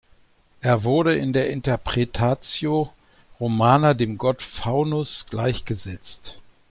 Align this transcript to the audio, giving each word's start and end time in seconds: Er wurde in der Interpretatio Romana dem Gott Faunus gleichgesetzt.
Er 0.61 0.83
wurde 0.83 1.15
in 1.15 1.31
der 1.31 1.51
Interpretatio 1.51 2.89
Romana 3.39 3.93
dem 3.93 4.17
Gott 4.17 4.41
Faunus 4.41 5.27
gleichgesetzt. 5.29 6.39